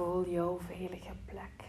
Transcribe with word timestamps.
Voel 0.00 0.30
jouw 0.30 0.58
veilige 0.58 1.14
plek. 1.24 1.64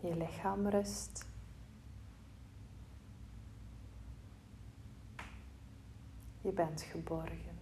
Je 0.00 0.16
lichaam 0.16 0.68
rust. 0.68 1.26
Je 6.40 6.52
bent 6.52 6.82
geborgen. 6.82 7.58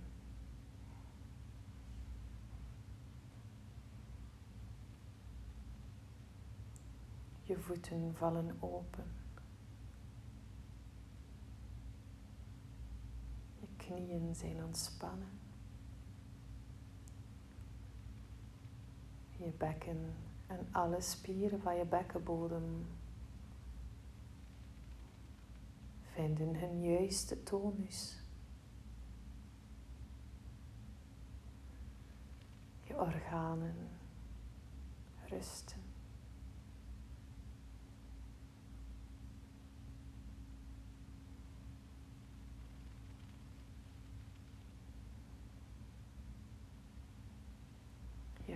Je 7.42 7.58
voeten 7.58 8.14
vallen 8.14 8.56
open. 8.60 9.24
Je 13.60 13.66
knieën 13.96 14.34
zijn 14.34 14.64
ontspannen. 14.64 15.28
Je 19.30 19.52
bekken 19.58 20.14
en 20.46 20.68
alle 20.72 21.00
spieren 21.00 21.60
van 21.60 21.76
je 21.76 21.84
bekkenbodem 21.84 22.86
vinden 26.00 26.56
hun 26.56 26.82
juiste 26.82 27.42
tonus. 27.42 28.18
Je 32.82 32.98
organen 32.98 33.88
rusten. 35.28 35.85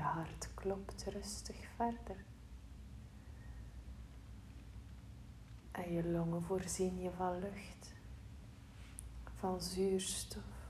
Je 0.01 0.07
hart 0.07 0.55
klopt 0.55 1.05
rustig 1.05 1.69
verder. 1.77 2.25
En 5.71 5.93
je 5.93 6.09
longen 6.09 6.43
voorzien 6.43 7.01
je 7.01 7.11
van 7.11 7.39
lucht, 7.39 7.93
van 9.35 9.61
zuurstof. 9.61 10.69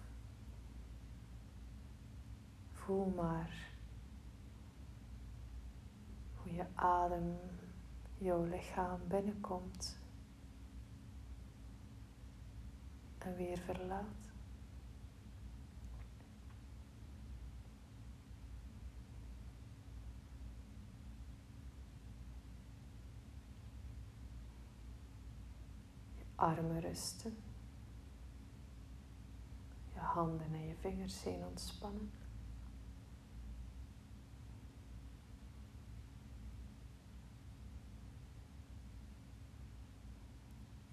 Voel 2.72 3.06
maar 3.06 3.70
hoe 6.34 6.54
je 6.54 6.66
adem 6.74 7.38
jouw 8.18 8.44
lichaam 8.44 9.00
binnenkomt 9.08 9.98
en 13.18 13.36
weer 13.36 13.58
verlaat. 13.58 14.29
Armen 26.40 26.80
rusten. 26.80 27.36
Je 29.92 29.98
handen 29.98 30.54
en 30.54 30.66
je 30.66 30.74
vingers 30.76 31.20
zijn 31.20 31.44
ontspannen. 31.44 32.10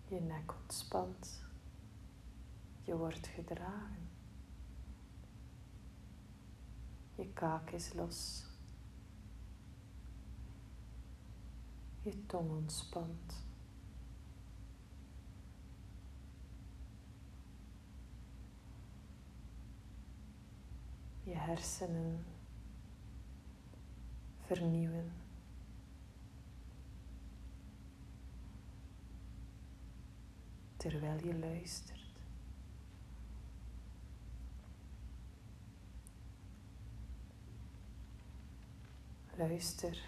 Je 0.08 0.22
nek 0.22 0.54
ontspant. 0.62 1.46
Je 2.84 2.98
wordt 2.98 3.28
gedragen. 3.28 4.10
Je 7.16 7.34
kaak 7.34 7.72
is 7.72 7.94
los. 7.94 8.46
Je 12.02 12.26
tong 12.26 12.52
ontspant. 12.52 13.46
je 21.28 21.37
hersenen 21.48 22.26
vernieuwen. 24.46 25.12
Terwijl 30.78 31.26
je 31.26 31.40
luistert. 31.40 32.06
Luister 39.36 40.02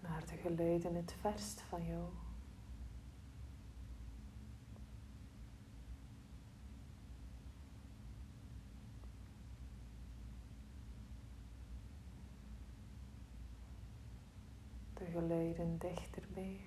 naar 0.00 0.26
de 0.26 0.36
geluiden 0.36 0.94
het 0.94 1.14
verst 1.20 1.60
van 1.60 1.86
jou. 1.86 2.25
Geluiden 15.16 15.78
dichterbij. 15.78 16.60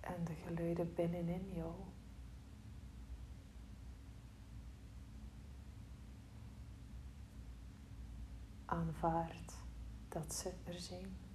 En 0.00 0.24
de 0.24 0.34
geluiden 0.34 0.94
binnenin 0.94 1.52
jou. 1.54 1.74
Aanvaard 8.64 9.54
dat 10.08 10.34
ze 10.34 10.52
er 10.64 10.80
zijn. 10.80 11.27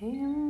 him. 0.00 0.49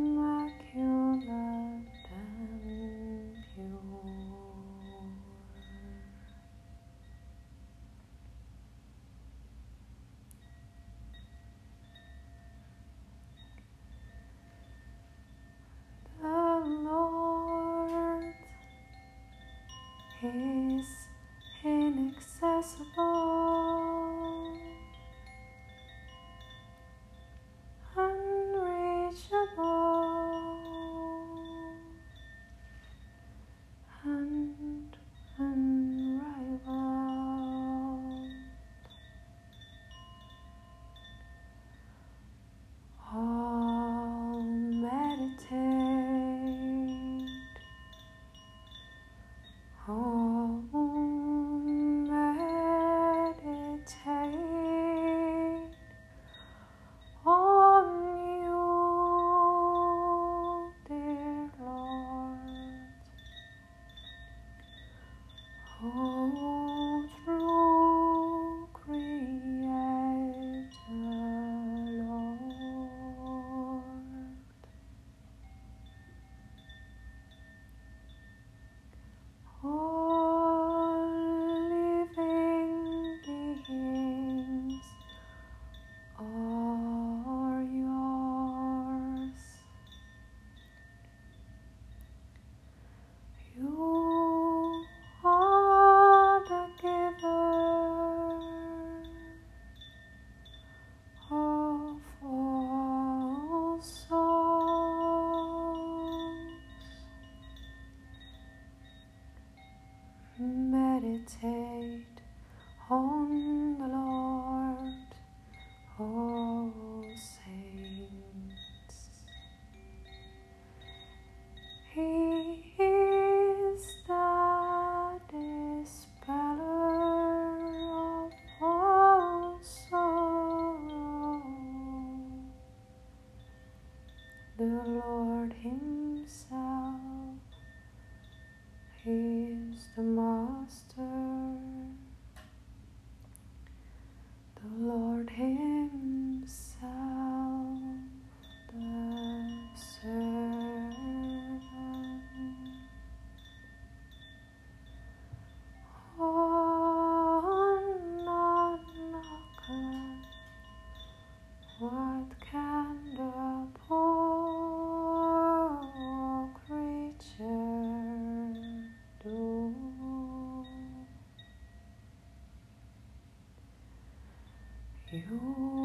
You 175.12 175.79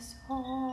soul. 0.00 0.67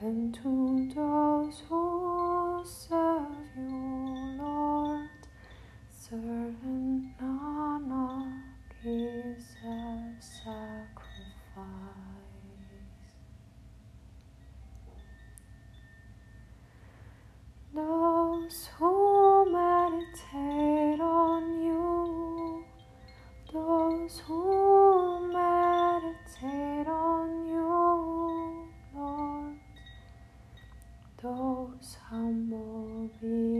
and 0.00 0.34
told 0.42 0.90
us 0.98 1.62
Sambovi 32.08 33.55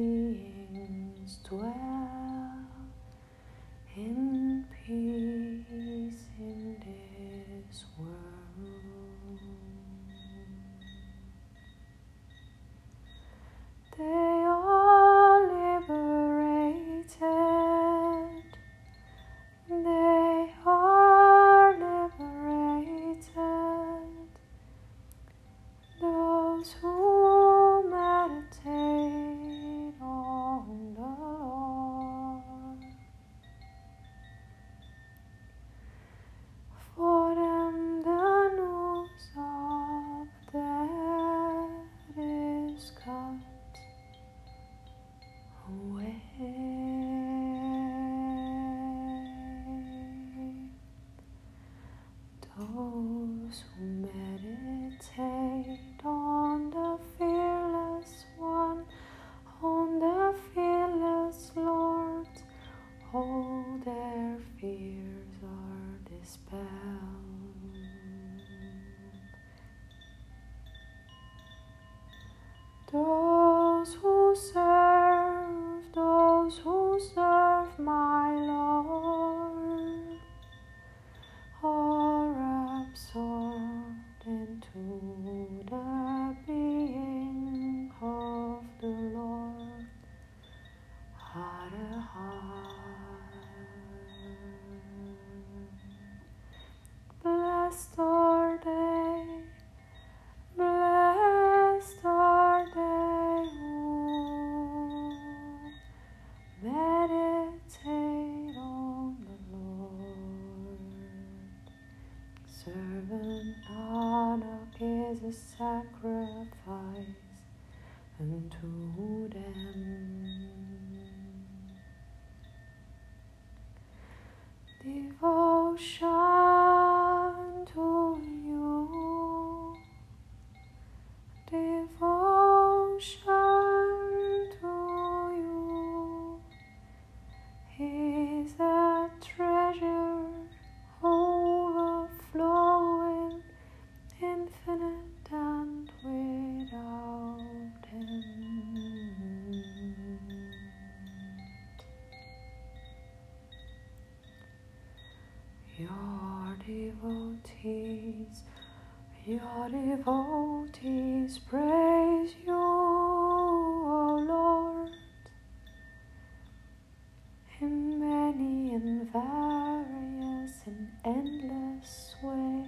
endless 171.07 172.17
way. 172.21 172.67